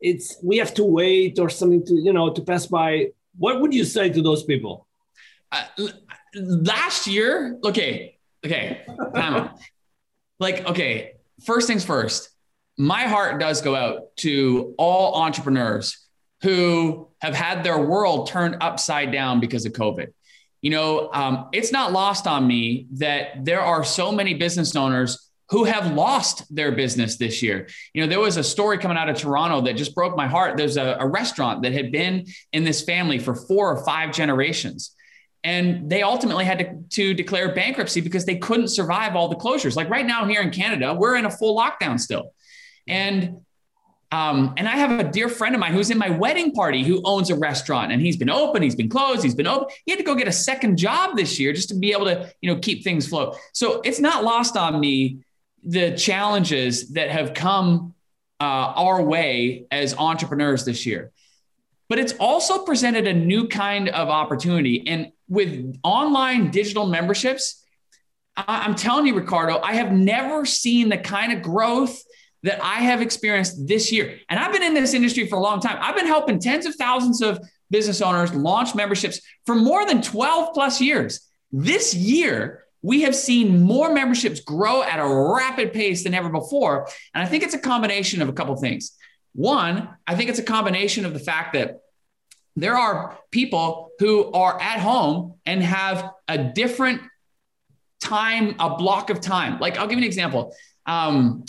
it's 0.00 0.36
we 0.42 0.58
have 0.58 0.74
to 0.74 0.84
wait 0.84 1.38
or 1.38 1.48
something 1.50 1.84
to 1.86 1.94
you 1.94 2.12
know 2.12 2.32
to 2.32 2.42
pass 2.42 2.66
by. 2.66 3.08
What 3.36 3.60
would 3.60 3.74
you 3.74 3.84
say 3.84 4.10
to 4.10 4.22
those 4.22 4.44
people? 4.44 4.86
Uh, 5.50 5.64
last 6.34 7.08
year, 7.08 7.58
okay, 7.64 8.16
okay, 8.44 8.82
like 10.38 10.66
okay. 10.66 11.12
First 11.44 11.66
things 11.66 11.84
first. 11.84 12.30
My 12.78 13.02
heart 13.02 13.40
does 13.40 13.60
go 13.60 13.74
out 13.74 14.16
to 14.18 14.74
all 14.78 15.20
entrepreneurs 15.20 15.98
who 16.42 17.08
have 17.20 17.34
had 17.34 17.64
their 17.64 17.78
world 17.78 18.28
turned 18.28 18.56
upside 18.60 19.10
down 19.10 19.40
because 19.40 19.66
of 19.66 19.72
COVID 19.72 20.12
you 20.64 20.70
know, 20.70 21.10
um, 21.12 21.50
it's 21.52 21.72
not 21.72 21.92
lost 21.92 22.26
on 22.26 22.46
me 22.46 22.86
that 22.94 23.44
there 23.44 23.60
are 23.60 23.84
so 23.84 24.10
many 24.10 24.32
business 24.32 24.74
owners 24.74 25.30
who 25.50 25.64
have 25.64 25.92
lost 25.92 26.42
their 26.54 26.72
business 26.72 27.18
this 27.18 27.42
year. 27.42 27.68
You 27.92 28.00
know, 28.00 28.08
there 28.08 28.18
was 28.18 28.38
a 28.38 28.42
story 28.42 28.78
coming 28.78 28.96
out 28.96 29.10
of 29.10 29.18
Toronto 29.18 29.60
that 29.66 29.74
just 29.76 29.94
broke 29.94 30.16
my 30.16 30.26
heart. 30.26 30.56
There's 30.56 30.78
a, 30.78 30.96
a 30.98 31.06
restaurant 31.06 31.62
that 31.64 31.74
had 31.74 31.92
been 31.92 32.24
in 32.54 32.64
this 32.64 32.82
family 32.82 33.18
for 33.18 33.34
four 33.34 33.70
or 33.76 33.84
five 33.84 34.10
generations. 34.14 34.96
and 35.44 35.90
they 35.90 36.02
ultimately 36.02 36.46
had 36.46 36.58
to, 36.58 36.66
to 36.96 37.14
declare 37.14 37.54
bankruptcy 37.54 38.00
because 38.00 38.24
they 38.24 38.36
couldn't 38.36 38.68
survive 38.68 39.14
all 39.14 39.28
the 39.28 39.36
closures. 39.36 39.76
Like 39.76 39.90
right 39.90 40.06
now 40.06 40.24
here 40.26 40.40
in 40.40 40.50
Canada, 40.50 40.94
we're 40.94 41.16
in 41.16 41.26
a 41.26 41.30
full 41.30 41.56
lockdown 41.56 42.00
still. 42.00 42.32
And 42.88 43.43
um, 44.14 44.54
and 44.56 44.68
I 44.68 44.76
have 44.76 45.00
a 45.00 45.02
dear 45.02 45.28
friend 45.28 45.56
of 45.56 45.60
mine 45.60 45.72
who's 45.72 45.90
in 45.90 45.98
my 45.98 46.08
wedding 46.08 46.52
party 46.52 46.84
who 46.84 47.02
owns 47.04 47.30
a 47.30 47.34
restaurant 47.34 47.90
and 47.90 48.00
he's 48.00 48.16
been 48.16 48.30
open, 48.30 48.62
he's 48.62 48.76
been 48.76 48.88
closed, 48.88 49.24
he's 49.24 49.34
been 49.34 49.48
open. 49.48 49.74
He 49.86 49.90
had 49.90 49.98
to 49.98 50.04
go 50.04 50.14
get 50.14 50.28
a 50.28 50.32
second 50.32 50.76
job 50.76 51.16
this 51.16 51.40
year 51.40 51.52
just 51.52 51.68
to 51.70 51.74
be 51.74 51.90
able 51.90 52.04
to, 52.04 52.32
you 52.40 52.48
know, 52.48 52.60
keep 52.60 52.84
things 52.84 53.08
flow. 53.08 53.34
So 53.52 53.80
it's 53.80 53.98
not 53.98 54.22
lost 54.22 54.56
on 54.56 54.78
me 54.78 55.24
the 55.64 55.96
challenges 55.96 56.90
that 56.90 57.10
have 57.10 57.34
come 57.34 57.92
uh, 58.40 58.44
our 58.44 59.02
way 59.02 59.66
as 59.72 59.94
entrepreneurs 59.94 60.64
this 60.64 60.86
year. 60.86 61.10
But 61.88 61.98
it's 61.98 62.12
also 62.20 62.64
presented 62.64 63.08
a 63.08 63.12
new 63.12 63.48
kind 63.48 63.88
of 63.88 64.10
opportunity. 64.10 64.86
And 64.86 65.10
with 65.26 65.76
online 65.82 66.52
digital 66.52 66.86
memberships, 66.86 67.64
I'm 68.36 68.76
telling 68.76 69.08
you, 69.08 69.16
Ricardo, 69.16 69.60
I 69.60 69.74
have 69.74 69.90
never 69.90 70.44
seen 70.44 70.88
the 70.88 70.98
kind 70.98 71.32
of 71.32 71.42
growth 71.42 72.00
that 72.44 72.62
I 72.62 72.82
have 72.82 73.00
experienced 73.00 73.66
this 73.66 73.90
year. 73.90 74.18
And 74.28 74.38
I've 74.38 74.52
been 74.52 74.62
in 74.62 74.74
this 74.74 74.92
industry 74.92 75.26
for 75.26 75.36
a 75.36 75.40
long 75.40 75.60
time. 75.60 75.78
I've 75.80 75.96
been 75.96 76.06
helping 76.06 76.38
tens 76.38 76.66
of 76.66 76.74
thousands 76.74 77.22
of 77.22 77.40
business 77.70 78.02
owners 78.02 78.34
launch 78.34 78.74
memberships 78.74 79.20
for 79.46 79.54
more 79.54 79.86
than 79.86 80.02
12 80.02 80.52
plus 80.52 80.78
years. 80.78 81.26
This 81.52 81.94
year, 81.94 82.64
we 82.82 83.00
have 83.02 83.16
seen 83.16 83.62
more 83.62 83.94
memberships 83.94 84.40
grow 84.40 84.82
at 84.82 84.98
a 84.98 85.34
rapid 85.34 85.72
pace 85.72 86.04
than 86.04 86.12
ever 86.12 86.28
before. 86.28 86.86
And 87.14 87.24
I 87.24 87.26
think 87.26 87.44
it's 87.44 87.54
a 87.54 87.58
combination 87.58 88.20
of 88.20 88.28
a 88.28 88.32
couple 88.34 88.52
of 88.52 88.60
things. 88.60 88.94
One, 89.34 89.88
I 90.06 90.14
think 90.14 90.28
it's 90.28 90.38
a 90.38 90.44
combination 90.44 91.06
of 91.06 91.14
the 91.14 91.20
fact 91.20 91.54
that 91.54 91.80
there 92.56 92.76
are 92.76 93.18
people 93.30 93.88
who 93.98 94.30
are 94.32 94.60
at 94.60 94.80
home 94.80 95.36
and 95.46 95.62
have 95.62 96.10
a 96.28 96.36
different 96.36 97.00
time, 98.00 98.56
a 98.58 98.76
block 98.76 99.08
of 99.08 99.22
time. 99.22 99.58
Like, 99.60 99.78
I'll 99.78 99.86
give 99.86 99.98
you 99.98 100.04
an 100.04 100.06
example. 100.06 100.54
Um, 100.84 101.46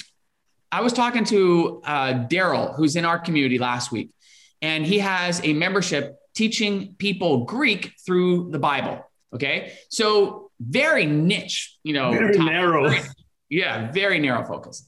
I 0.76 0.82
was 0.82 0.92
talking 0.92 1.24
to 1.26 1.82
uh, 1.86 2.28
Daryl, 2.28 2.76
who's 2.76 2.98
in 2.98 3.06
our 3.06 3.18
community 3.18 3.58
last 3.58 3.94
week, 3.94 4.12
and 4.62 4.86
he 4.86 5.00
has 5.00 5.40
a 5.42 5.54
membership 5.54 6.18
teaching 6.36 6.96
people 6.98 7.46
Greek 7.46 7.94
through 8.06 8.52
the 8.52 8.60
Bible. 8.60 9.02
Okay. 9.34 9.72
So 9.90 10.52
very 10.60 11.06
niche, 11.06 11.78
you 11.84 11.94
know, 11.94 12.12
very 12.12 12.38
narrow. 12.38 12.94
yeah, 13.50 13.90
very 13.94 14.20
narrow 14.20 14.44
focus. 14.44 14.86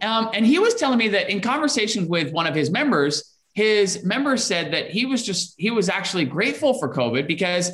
Um, 0.00 0.30
and 0.32 0.46
he 0.46 0.58
was 0.58 0.74
telling 0.74 0.96
me 0.96 1.08
that 1.08 1.28
in 1.28 1.42
conversation 1.42 2.08
with 2.08 2.32
one 2.32 2.46
of 2.46 2.54
his 2.54 2.70
members, 2.70 3.36
his 3.52 4.02
members 4.04 4.42
said 4.42 4.72
that 4.72 4.90
he 4.90 5.04
was 5.04 5.22
just, 5.22 5.54
he 5.58 5.70
was 5.70 5.90
actually 5.90 6.24
grateful 6.24 6.78
for 6.78 6.94
COVID 6.94 7.28
because 7.28 7.72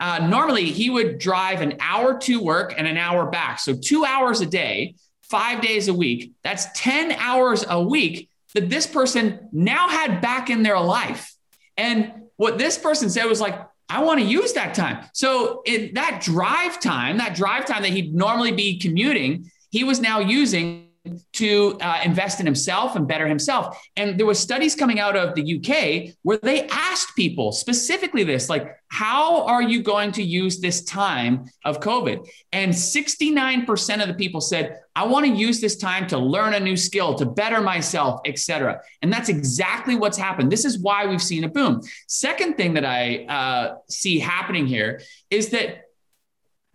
uh, 0.00 0.26
normally 0.26 0.64
he 0.64 0.90
would 0.90 1.20
drive 1.20 1.60
an 1.60 1.76
hour 1.78 2.18
to 2.22 2.42
work 2.42 2.74
and 2.76 2.88
an 2.88 2.96
hour 2.96 3.30
back. 3.30 3.60
So 3.60 3.72
two 3.80 4.04
hours 4.04 4.40
a 4.40 4.46
day 4.46 4.96
five 5.32 5.62
days 5.62 5.88
a 5.88 5.94
week. 5.94 6.32
That's 6.44 6.66
10 6.74 7.12
hours 7.12 7.64
a 7.66 7.82
week 7.82 8.28
that 8.54 8.68
this 8.68 8.86
person 8.86 9.48
now 9.50 9.88
had 9.88 10.20
back 10.20 10.50
in 10.50 10.62
their 10.62 10.78
life. 10.78 11.34
And 11.78 12.12
what 12.36 12.58
this 12.58 12.76
person 12.76 13.08
said 13.08 13.24
was 13.24 13.40
like, 13.40 13.58
I 13.88 14.04
want 14.04 14.20
to 14.20 14.26
use 14.26 14.52
that 14.52 14.74
time. 14.74 15.06
So 15.14 15.62
in 15.64 15.94
that 15.94 16.20
drive 16.22 16.80
time, 16.80 17.16
that 17.16 17.34
drive 17.34 17.64
time 17.64 17.80
that 17.82 17.92
he'd 17.92 18.14
normally 18.14 18.52
be 18.52 18.78
commuting, 18.78 19.50
he 19.70 19.84
was 19.84 20.00
now 20.00 20.18
using 20.18 20.88
to 21.32 21.76
uh, 21.80 22.00
invest 22.04 22.38
in 22.38 22.46
himself 22.46 22.94
and 22.94 23.08
better 23.08 23.26
himself. 23.26 23.76
And 23.96 24.18
there 24.18 24.26
was 24.26 24.38
studies 24.38 24.76
coming 24.76 25.00
out 25.00 25.16
of 25.16 25.34
the 25.34 25.56
UK 25.56 26.14
where 26.22 26.38
they 26.38 26.68
asked 26.68 27.16
people 27.16 27.50
specifically 27.50 28.22
this, 28.22 28.48
like, 28.48 28.76
how 28.88 29.44
are 29.46 29.62
you 29.62 29.82
going 29.82 30.12
to 30.12 30.22
use 30.22 30.60
this 30.60 30.84
time 30.84 31.46
of 31.64 31.80
COVID? 31.80 32.28
And 32.52 32.72
69% 32.72 34.02
of 34.02 34.08
the 34.08 34.14
people 34.14 34.40
said, 34.40 34.78
I 34.94 35.06
want 35.06 35.26
to 35.26 35.32
use 35.32 35.60
this 35.60 35.76
time 35.76 36.06
to 36.08 36.18
learn 36.18 36.54
a 36.54 36.60
new 36.60 36.76
skill, 36.76 37.14
to 37.16 37.26
better 37.26 37.60
myself, 37.60 38.20
etc. 38.24 38.80
And 39.00 39.12
that's 39.12 39.28
exactly 39.28 39.96
what's 39.96 40.18
happened. 40.18 40.52
This 40.52 40.64
is 40.64 40.78
why 40.78 41.06
we've 41.06 41.22
seen 41.22 41.44
a 41.44 41.48
boom. 41.48 41.80
Second 42.06 42.56
thing 42.56 42.74
that 42.74 42.84
I 42.84 43.24
uh, 43.24 43.76
see 43.88 44.18
happening 44.18 44.66
here 44.66 45.00
is 45.30 45.48
that 45.50 45.86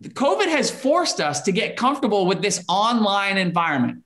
COVID 0.04 0.48
has 0.48 0.70
forced 0.70 1.20
us 1.20 1.42
to 1.42 1.52
get 1.52 1.76
comfortable 1.76 2.26
with 2.26 2.42
this 2.42 2.64
online 2.68 3.38
environment. 3.38 4.04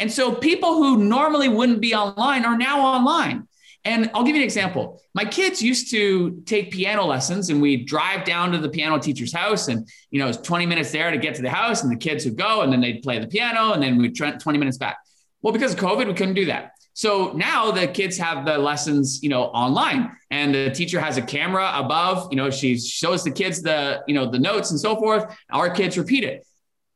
And 0.00 0.12
so 0.12 0.32
people 0.34 0.74
who 0.74 1.04
normally 1.04 1.48
wouldn't 1.48 1.80
be 1.80 1.94
online 1.94 2.44
are 2.44 2.56
now 2.56 2.80
online. 2.80 3.48
And 3.84 4.10
I'll 4.12 4.22
give 4.22 4.34
you 4.34 4.42
an 4.42 4.44
example. 4.44 5.00
My 5.14 5.24
kids 5.24 5.62
used 5.62 5.90
to 5.92 6.42
take 6.44 6.72
piano 6.72 7.04
lessons 7.04 7.48
and 7.48 7.62
we'd 7.62 7.86
drive 7.86 8.24
down 8.24 8.52
to 8.52 8.58
the 8.58 8.68
piano 8.68 8.98
teacher's 8.98 9.32
house 9.32 9.68
and, 9.68 9.88
you 10.10 10.18
know, 10.18 10.28
it's 10.28 10.38
20 10.38 10.66
minutes 10.66 10.90
there 10.92 11.10
to 11.10 11.16
get 11.16 11.34
to 11.36 11.42
the 11.42 11.50
house 11.50 11.82
and 11.82 11.90
the 11.90 11.96
kids 11.96 12.24
would 12.24 12.36
go 12.36 12.62
and 12.62 12.72
then 12.72 12.80
they'd 12.80 13.02
play 13.02 13.18
the 13.18 13.26
piano 13.26 13.72
and 13.72 13.82
then 13.82 13.96
we'd 13.96 14.16
20 14.16 14.58
minutes 14.58 14.78
back. 14.78 14.98
Well, 15.42 15.52
because 15.52 15.72
of 15.72 15.78
COVID, 15.78 16.06
we 16.06 16.14
couldn't 16.14 16.34
do 16.34 16.46
that. 16.46 16.72
So 16.92 17.32
now 17.36 17.70
the 17.70 17.86
kids 17.86 18.18
have 18.18 18.44
the 18.44 18.58
lessons, 18.58 19.22
you 19.22 19.28
know, 19.28 19.44
online 19.44 20.10
and 20.32 20.52
the 20.52 20.70
teacher 20.70 21.00
has 21.00 21.16
a 21.16 21.22
camera 21.22 21.70
above, 21.76 22.26
you 22.32 22.36
know, 22.36 22.50
she 22.50 22.76
shows 22.76 23.22
the 23.22 23.30
kids 23.30 23.62
the, 23.62 24.02
you 24.08 24.14
know, 24.14 24.28
the 24.28 24.40
notes 24.40 24.72
and 24.72 24.80
so 24.80 24.96
forth. 24.96 25.32
Our 25.50 25.70
kids 25.70 25.96
repeat 25.96 26.24
it. 26.24 26.44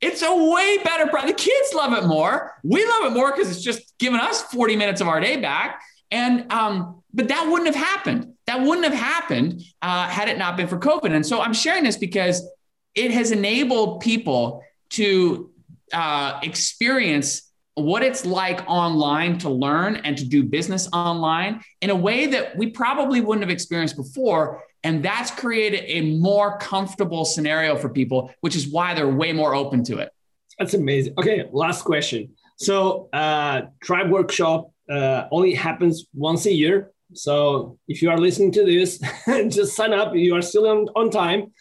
It's 0.02 0.22
a 0.22 0.34
way 0.34 0.78
better 0.78 1.06
product. 1.06 1.38
The 1.38 1.44
kids 1.44 1.72
love 1.74 1.92
it 1.92 2.06
more. 2.06 2.58
We 2.64 2.84
love 2.84 3.04
it 3.04 3.12
more 3.14 3.30
because 3.30 3.50
it's 3.50 3.62
just 3.62 3.96
giving 3.98 4.18
us 4.18 4.42
40 4.42 4.76
minutes 4.76 5.00
of 5.00 5.06
our 5.08 5.20
day 5.20 5.36
back. 5.36 5.80
And 6.10 6.52
um, 6.52 7.02
but 7.14 7.28
that 7.28 7.48
wouldn't 7.48 7.74
have 7.74 7.82
happened. 7.82 8.34
That 8.46 8.60
wouldn't 8.60 8.84
have 8.84 8.94
happened 8.94 9.62
uh, 9.80 10.08
had 10.08 10.28
it 10.28 10.36
not 10.36 10.56
been 10.56 10.66
for 10.66 10.78
COVID. 10.78 11.12
And 11.12 11.24
so 11.24 11.40
I'm 11.40 11.54
sharing 11.54 11.84
this 11.84 11.96
because 11.96 12.46
it 12.94 13.12
has 13.12 13.30
enabled 13.30 14.00
people 14.00 14.62
to 14.90 15.50
uh, 15.92 16.40
experience 16.42 17.50
what 17.74 18.02
it's 18.02 18.26
like 18.26 18.68
online 18.68 19.38
to 19.38 19.48
learn 19.48 19.96
and 19.96 20.18
to 20.18 20.24
do 20.24 20.42
business 20.42 20.88
online 20.92 21.62
in 21.80 21.90
a 21.90 21.96
way 21.96 22.26
that 22.26 22.56
we 22.56 22.68
probably 22.68 23.20
wouldn't 23.20 23.42
have 23.42 23.50
experienced 23.50 23.96
before. 23.96 24.62
And 24.84 25.04
that's 25.04 25.30
created 25.30 25.84
a 25.86 26.00
more 26.18 26.58
comfortable 26.58 27.24
scenario 27.24 27.76
for 27.76 27.88
people, 27.88 28.32
which 28.40 28.56
is 28.56 28.68
why 28.68 28.94
they're 28.94 29.08
way 29.08 29.32
more 29.32 29.54
open 29.54 29.84
to 29.84 29.98
it. 29.98 30.10
That's 30.58 30.74
amazing. 30.74 31.14
Okay, 31.18 31.44
last 31.52 31.82
question. 31.82 32.34
So, 32.56 33.08
uh, 33.12 33.62
Tribe 33.82 34.10
Workshop 34.10 34.70
uh, 34.90 35.24
only 35.30 35.54
happens 35.54 36.06
once 36.14 36.46
a 36.46 36.52
year. 36.52 36.92
So, 37.14 37.78
if 37.88 38.02
you 38.02 38.10
are 38.10 38.18
listening 38.18 38.52
to 38.52 38.64
this, 38.64 39.00
just 39.48 39.76
sign 39.76 39.92
up. 39.92 40.14
You 40.14 40.34
are 40.36 40.42
still 40.42 40.66
on, 40.66 40.88
on 40.96 41.10
time. 41.10 41.52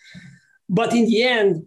But 0.67 0.93
in 0.93 1.05
the 1.05 1.23
end, 1.23 1.65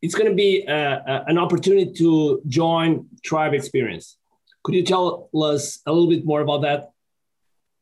it's 0.00 0.14
going 0.14 0.28
to 0.28 0.34
be 0.34 0.66
uh, 0.66 0.72
uh, 0.72 1.24
an 1.26 1.38
opportunity 1.38 1.92
to 1.94 2.40
join 2.46 3.06
Tribe 3.24 3.52
Experience. 3.52 4.16
Could 4.62 4.74
you 4.74 4.84
tell 4.84 5.28
us 5.34 5.80
a 5.86 5.92
little 5.92 6.08
bit 6.08 6.24
more 6.24 6.40
about 6.40 6.62
that? 6.62 6.90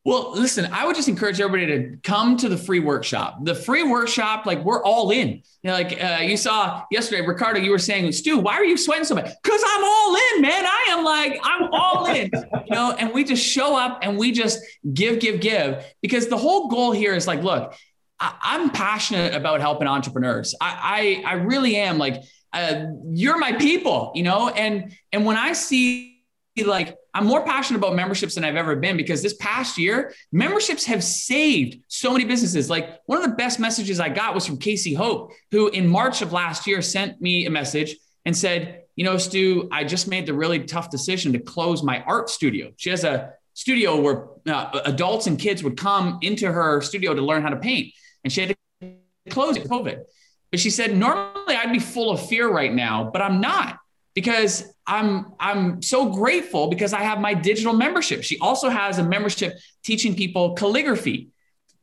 Well, 0.06 0.30
listen, 0.36 0.68
I 0.72 0.86
would 0.86 0.94
just 0.94 1.08
encourage 1.08 1.40
everybody 1.40 1.66
to 1.66 1.96
come 2.04 2.36
to 2.36 2.48
the 2.48 2.56
free 2.56 2.78
workshop. 2.78 3.38
The 3.42 3.56
free 3.56 3.82
workshop, 3.82 4.46
like 4.46 4.64
we're 4.64 4.80
all 4.84 5.10
in. 5.10 5.30
You 5.30 5.42
know, 5.64 5.72
like 5.72 6.00
uh, 6.00 6.18
you 6.22 6.36
saw 6.36 6.84
yesterday, 6.92 7.26
Ricardo, 7.26 7.58
you 7.58 7.72
were 7.72 7.78
saying, 7.80 8.12
Stu, 8.12 8.38
why 8.38 8.54
are 8.54 8.64
you 8.64 8.76
sweating 8.76 9.04
so 9.04 9.16
much? 9.16 9.28
Because 9.42 9.60
I'm 9.66 9.82
all 9.82 10.14
in, 10.14 10.42
man. 10.42 10.64
I 10.64 10.86
am 10.90 11.04
like, 11.04 11.40
I'm 11.42 11.68
all 11.72 12.06
in, 12.06 12.30
you 12.32 12.70
know, 12.70 12.94
and 12.96 13.12
we 13.12 13.24
just 13.24 13.44
show 13.44 13.76
up 13.76 13.98
and 14.02 14.16
we 14.16 14.30
just 14.30 14.60
give, 14.94 15.18
give, 15.18 15.40
give. 15.40 15.84
Because 16.00 16.28
the 16.28 16.38
whole 16.38 16.68
goal 16.68 16.92
here 16.92 17.16
is 17.16 17.26
like, 17.26 17.42
look, 17.42 17.74
I, 18.20 18.54
am 18.54 18.70
passionate 18.70 19.34
about 19.34 19.60
helping 19.60 19.88
entrepreneurs. 19.88 20.54
I, 20.60 21.22
I, 21.26 21.32
I 21.32 21.34
really 21.38 21.74
am 21.74 21.98
like, 21.98 22.22
uh, 22.52 22.84
you're 23.08 23.38
my 23.38 23.54
people, 23.54 24.12
you 24.14 24.22
know, 24.22 24.50
and, 24.50 24.96
and 25.12 25.26
when 25.26 25.36
I 25.36 25.52
see 25.52 26.15
like, 26.64 26.96
I'm 27.12 27.26
more 27.26 27.44
passionate 27.44 27.78
about 27.78 27.94
memberships 27.94 28.34
than 28.34 28.44
I've 28.44 28.56
ever 28.56 28.76
been 28.76 28.96
because 28.96 29.22
this 29.22 29.34
past 29.34 29.78
year, 29.78 30.14
memberships 30.32 30.84
have 30.86 31.04
saved 31.04 31.80
so 31.88 32.12
many 32.12 32.24
businesses. 32.24 32.70
Like 32.70 33.00
one 33.06 33.22
of 33.22 33.28
the 33.28 33.36
best 33.36 33.60
messages 33.60 34.00
I 34.00 34.08
got 34.08 34.34
was 34.34 34.46
from 34.46 34.58
Casey 34.58 34.94
Hope, 34.94 35.32
who 35.50 35.68
in 35.68 35.86
March 35.86 36.22
of 36.22 36.32
last 36.32 36.66
year 36.66 36.80
sent 36.80 37.20
me 37.20 37.46
a 37.46 37.50
message 37.50 37.96
and 38.24 38.36
said, 38.36 38.82
you 38.96 39.04
know, 39.04 39.18
Stu, 39.18 39.68
I 39.70 39.84
just 39.84 40.08
made 40.08 40.26
the 40.26 40.34
really 40.34 40.60
tough 40.60 40.90
decision 40.90 41.32
to 41.34 41.38
close 41.38 41.82
my 41.82 42.02
art 42.02 42.30
studio. 42.30 42.72
She 42.76 42.90
has 42.90 43.04
a 43.04 43.32
studio 43.52 44.00
where 44.00 44.28
uh, 44.46 44.80
adults 44.84 45.26
and 45.26 45.38
kids 45.38 45.62
would 45.62 45.76
come 45.76 46.18
into 46.22 46.50
her 46.50 46.80
studio 46.80 47.14
to 47.14 47.22
learn 47.22 47.42
how 47.42 47.50
to 47.50 47.56
paint 47.56 47.92
and 48.24 48.32
she 48.32 48.40
had 48.40 48.56
to 48.80 48.96
close 49.30 49.56
it 49.56 49.64
COVID. 49.64 50.02
But 50.50 50.60
she 50.60 50.70
said, 50.70 50.96
normally 50.96 51.54
I'd 51.54 51.72
be 51.72 51.78
full 51.78 52.10
of 52.10 52.26
fear 52.28 52.48
right 52.48 52.72
now, 52.72 53.10
but 53.12 53.22
I'm 53.22 53.40
not 53.40 53.78
because 54.14 54.64
I'm 54.86 55.32
I'm 55.40 55.82
so 55.82 56.10
grateful 56.10 56.68
because 56.68 56.92
I 56.92 57.02
have 57.02 57.20
my 57.20 57.34
digital 57.34 57.72
membership. 57.72 58.22
She 58.22 58.38
also 58.38 58.68
has 58.68 58.98
a 58.98 59.04
membership 59.04 59.58
teaching 59.82 60.14
people 60.14 60.54
calligraphy. 60.54 61.28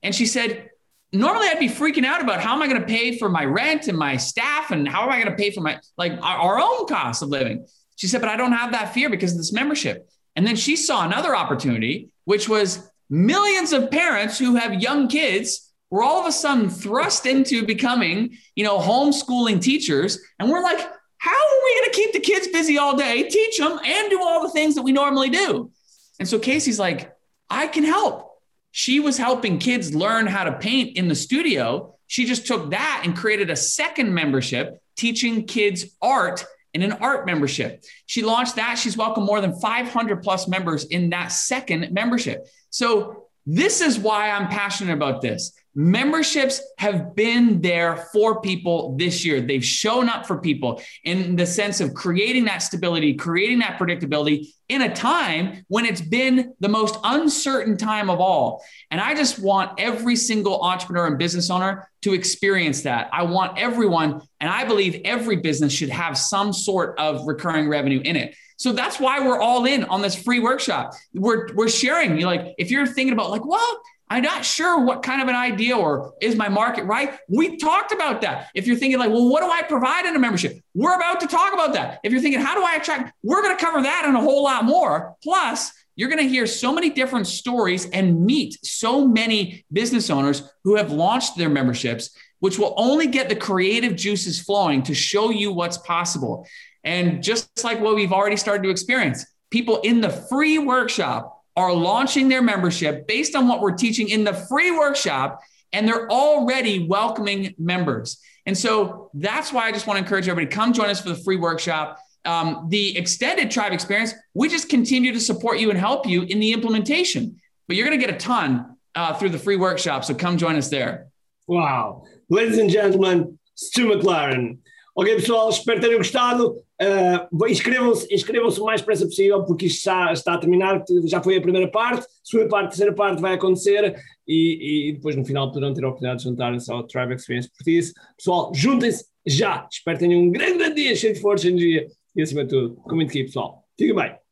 And 0.02 0.14
she 0.16 0.26
said, 0.26 0.70
normally 1.12 1.48
I'd 1.48 1.60
be 1.60 1.70
freaking 1.70 2.06
out 2.06 2.22
about 2.22 2.40
how 2.40 2.54
am 2.54 2.62
I 2.62 2.68
going 2.68 2.82
to 2.82 2.88
pay 2.88 3.18
for 3.18 3.30
my 3.30 3.46
rent 3.46 3.88
and 3.88 3.98
my 3.98 4.18
staff 4.18 4.72
and 4.72 4.88
how 4.88 5.04
am 5.04 5.10
I 5.10 5.22
going 5.22 5.36
to 5.36 5.42
pay 5.42 5.52
for 5.52 5.62
my 5.62 5.80
like 5.98 6.14
our 6.22 6.60
own 6.60 6.88
cost 6.88 7.22
of 7.22 7.30
living. 7.30 7.66
She 7.96 8.08
said, 8.08 8.22
but 8.22 8.30
I 8.30 8.38
don't 8.38 8.54
have 8.54 8.72
that 8.72 8.94
fear 8.94 9.10
because 9.10 9.32
of 9.32 9.38
this 9.38 9.54
membership. 9.54 10.10
And 10.36 10.48
then 10.48 10.56
she 10.56 10.76
saw 10.76 11.06
another 11.06 11.36
opportunity, 11.36 12.10
which 12.26 12.50
was 12.50 12.90
millions 13.10 13.72
of 13.72 13.92
parents 13.92 14.40
who 14.40 14.56
have 14.56 14.82
young 14.82 15.08
kids 15.08 15.74
we're 15.94 16.02
all 16.02 16.20
of 16.20 16.26
a 16.26 16.32
sudden 16.32 16.72
thrust 16.72 17.28
into 17.28 17.68
becoming, 17.68 18.36
you 18.56 18.64
know, 18.64 18.80
homeschooling 18.80 19.62
teachers. 19.62 20.18
And 20.40 20.50
we're 20.50 20.64
like, 20.64 20.80
how 21.24 21.32
are 21.32 21.64
we 21.64 21.80
going 21.80 21.90
to 21.90 21.96
keep 21.96 22.12
the 22.12 22.20
kids 22.20 22.50
busy 22.50 22.78
all 22.78 22.98
day, 22.98 23.24
teach 23.24 23.58
them, 23.58 23.80
and 23.82 24.10
do 24.10 24.22
all 24.22 24.44
the 24.44 24.50
things 24.50 24.76
that 24.76 24.82
we 24.82 24.92
normally 24.92 25.30
do? 25.30 25.72
And 26.20 26.28
so 26.28 26.38
Casey's 26.38 26.78
like, 26.78 27.16
I 27.50 27.68
can 27.68 27.86
help. 27.86 28.30
She 28.72 29.00
was 29.00 29.18
helping 29.18 29.58
kids 29.58 29.96
learn 29.96 30.28
how 30.28 30.44
to 30.44 30.52
paint 30.52 30.98
in 30.98 31.08
the 31.08 31.16
studio. 31.16 31.96
She 32.08 32.26
just 32.26 32.46
took 32.46 32.72
that 32.72 33.04
and 33.06 33.16
created 33.16 33.50
a 33.50 33.56
second 33.56 34.14
membership 34.14 34.82
teaching 34.98 35.48
kids 35.48 35.86
art 36.02 36.44
in 36.74 36.84
an 36.84 36.92
art 36.92 37.26
membership. 37.26 37.86
She 38.06 38.22
launched 38.22 38.58
that. 38.58 38.78
She's 38.78 38.98
welcomed 38.98 39.26
more 39.26 39.40
than 39.40 39.58
500 39.62 40.24
plus 40.24 40.50
members 40.50 40.84
in 40.84 41.12
that 41.12 41.32
second 41.32 41.94
membership. 41.94 42.46
So, 42.70 43.28
this 43.46 43.80
is 43.80 43.98
why 43.98 44.30
I'm 44.30 44.48
passionate 44.50 44.94
about 44.94 45.22
this. 45.22 45.54
Memberships 45.76 46.62
have 46.78 47.16
been 47.16 47.62
there 47.62 47.98
for 48.14 48.42
people 48.42 48.96
this 48.98 49.26
year. 49.26 49.42
They've 49.42 49.66
shown 49.66 50.08
up 50.08 50.28
for 50.28 50.38
people 50.38 50.82
in 51.04 51.36
the 51.36 51.48
sense 51.48 51.82
of 51.82 51.96
creating 51.96 52.46
that 52.46 52.60
stability, 52.60 53.16
creating 53.16 53.60
that 53.60 53.80
predictability 53.80 54.54
in 54.70 54.84
a 54.84 54.94
time 54.94 55.66
when 55.70 55.86
it's 55.86 56.02
been 56.02 56.54
the 56.60 56.70
most 56.70 56.98
uncertain 57.04 57.76
time 57.76 58.10
of 58.10 58.20
all. 58.20 58.64
And 58.92 59.02
I 59.02 59.16
just 59.16 59.40
want 59.40 59.80
every 59.80 60.16
single 60.16 60.62
entrepreneur 60.62 61.08
and 61.08 61.18
business 61.18 61.50
owner 61.50 61.90
to 62.04 62.14
experience 62.14 62.84
that. 62.84 63.10
I 63.12 63.24
want 63.24 63.58
everyone, 63.58 64.22
and 64.40 64.50
I 64.50 64.66
believe 64.66 65.02
every 65.06 65.38
business 65.38 65.74
should 65.74 65.90
have 65.90 66.18
some 66.18 66.54
sort 66.54 67.00
of 67.00 67.26
recurring 67.26 67.68
revenue 67.68 68.02
in 68.04 68.16
it. 68.16 68.36
So 68.58 68.72
that's 68.72 69.00
why 69.00 69.20
we're 69.20 69.42
all 69.42 69.66
in 69.66 69.84
on 69.86 70.02
this 70.02 70.16
free 70.16 70.40
workshop. 70.40 70.94
We're, 71.14 71.54
we're 71.56 71.70
sharing, 71.70 72.20
you 72.20 72.28
like, 72.28 72.54
if 72.58 72.70
you're 72.70 72.86
thinking 72.86 73.14
about 73.14 73.32
like, 73.32 73.46
well, 73.46 73.82
I'm 74.14 74.22
not 74.22 74.46
sure 74.46 74.80
what 74.80 75.02
kind 75.02 75.24
of 75.24 75.28
an 75.28 75.34
idea 75.34 75.76
or 75.76 76.14
is 76.22 76.36
my 76.36 76.48
market 76.48 76.84
right? 76.84 77.18
We 77.28 77.58
talked 77.58 77.92
about 77.92 78.22
that. 78.22 78.52
If 78.54 78.68
you're 78.68 78.76
thinking 78.76 79.00
like, 79.00 79.10
well, 79.10 79.28
what 79.28 79.42
do 79.42 79.50
I 79.50 79.64
provide 79.64 80.06
in 80.06 80.16
a 80.16 80.20
membership? 80.20 80.60
We're 80.76 80.96
about 80.96 81.20
to 81.22 81.28
talk 81.28 81.52
about 81.52 81.74
that. 81.74 82.00
If 82.04 82.12
you're 82.12 82.22
thinking, 82.22 82.40
how 82.40 82.54
do 82.54 82.64
I 82.64 82.76
attract? 82.76 83.12
We're 83.24 83.42
going 83.42 83.58
to 83.58 83.66
cover 83.66 83.82
that 83.82 84.04
and 84.06 84.16
a 84.16 84.22
whole 84.22 84.44
lot 84.44 84.66
more. 84.66 85.16
Plus, 85.24 85.72
you're 85.96 86.10
going 86.10 86.22
to 86.22 86.30
hear 86.30 86.46
so 86.46 86.72
many 86.72 86.92
different 86.92 87.26
stories 87.26 87.90
and 87.90 88.24
meet 88.24 88.64
so 88.64 89.08
many 89.08 89.66
business 89.74 90.12
owners 90.12 90.44
who 90.64 90.76
have 90.76 90.92
launched 90.92 91.36
their 91.36 91.50
memberships, 91.50 92.16
which 92.40 92.60
will 92.60 92.76
only 92.78 93.08
get 93.08 93.30
the 93.30 93.36
creative 93.36 93.96
juices 93.96 94.40
flowing 94.40 94.84
to 94.84 94.94
show 94.94 95.32
you 95.32 95.52
what's 95.52 95.80
possible. 95.80 96.46
And 96.84 97.24
just 97.24 97.64
like 97.64 97.80
what 97.80 97.96
we've 97.96 98.14
already 98.14 98.38
started 98.38 98.62
to 98.62 98.70
experience, 98.70 99.26
people 99.50 99.82
in 99.82 100.02
the 100.02 100.12
free 100.12 100.60
workshop 100.60 101.33
are 101.56 101.74
launching 101.74 102.30
their 102.30 102.42
membership 102.42 103.08
based 103.08 103.36
on 103.36 103.48
what 103.48 103.62
we're 103.62 103.76
teaching 103.76 104.10
in 104.10 104.24
the 104.24 104.34
free 104.34 104.72
workshop, 104.72 105.40
and 105.72 105.88
they're 105.88 106.10
already 106.10 106.88
welcoming 106.88 107.54
members. 107.58 108.20
And 108.46 108.58
so 108.58 109.10
that's 109.14 109.54
why 109.54 109.68
I 109.68 109.72
just 109.72 109.88
want 109.88 109.98
to 109.98 110.04
encourage 110.04 110.28
everybody 110.28 110.54
come 110.54 110.74
join 110.74 110.90
us 110.90 111.02
for 111.02 111.10
the 111.10 111.16
free 111.16 111.38
workshop. 111.38 112.00
Um, 112.26 112.68
the 112.70 112.98
extended 112.98 113.52
tribe 113.52 113.74
experience, 113.74 114.14
we 114.34 114.50
just 114.50 114.70
continue 114.70 115.14
to 115.14 115.20
support 115.20 115.60
you 115.60 115.70
and 115.70 115.80
help 115.80 116.08
you 116.08 116.24
in 116.24 116.40
the 116.40 116.54
implementation, 116.54 117.40
but 117.68 117.76
you're 117.76 117.86
going 117.86 118.00
to 118.00 118.06
get 118.06 118.14
a 118.14 118.18
ton 118.18 118.78
uh, 118.96 119.14
through 119.14 119.30
the 119.30 119.40
free 119.40 119.56
workshop. 119.56 120.06
So 120.06 120.14
come 120.14 120.38
join 120.38 120.56
us 120.56 120.70
there. 120.70 121.08
Wow. 121.48 122.06
Ladies 122.30 122.58
and 122.58 122.70
gentlemen, 122.70 123.40
Stu 123.56 123.88
McLaren. 123.88 124.60
Ok, 124.96 125.08
pessoal, 125.16 125.50
espero 125.50 125.80
que 125.80 125.90
tenham 125.90 125.98
gostado. 125.98 126.62
Uh, 126.84 127.48
inscrevam-se 127.48 128.14
inscrevam 128.14 128.50
o 128.50 128.66
mais 128.66 128.82
depressa 128.82 129.06
possível, 129.06 129.44
porque 129.44 129.68
isto 129.68 129.78
está, 129.78 130.12
está 130.12 130.34
a 130.34 130.38
terminar. 130.38 130.84
Já 131.06 131.22
foi 131.22 131.38
a 131.38 131.42
primeira 131.42 131.70
parte, 131.70 132.06
segunda 132.24 132.50
parte, 132.50 132.70
terceira 132.70 132.94
parte 132.94 133.22
vai 133.22 133.36
acontecer 133.36 133.96
e, 134.28 134.90
e 134.90 134.94
depois 134.94 135.16
no 135.16 135.24
final 135.24 135.52
poderão 135.52 135.74
ter 135.74 135.84
a 135.84 135.88
oportunidade 135.88 136.24
de 136.24 136.30
juntarem-se 136.30 136.72
ao 136.72 136.84
Tribe 136.84 137.14
Experience 137.14 137.50
isso 137.68 137.94
Pessoal, 138.18 138.52
juntem-se 138.54 139.06
já. 139.26 139.68
Espero 139.72 139.98
que 139.98 140.06
tenham 140.06 140.22
um 140.22 140.32
grande, 140.32 140.58
grande 140.58 140.76
dia, 140.76 140.96
cheio 140.96 141.14
de 141.14 141.22
força, 141.22 141.48
energia 141.48 141.88
e 142.16 142.22
acima 142.22 142.44
de 142.44 142.50
tudo, 142.50 142.76
com 142.76 142.96
muito 142.96 143.10
aqui, 143.10 143.24
pessoal. 143.24 143.64
Fiquem 143.78 143.96
bem. 143.96 144.23